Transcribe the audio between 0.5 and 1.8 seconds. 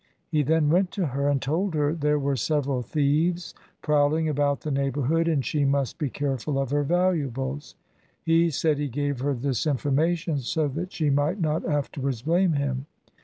went to her and told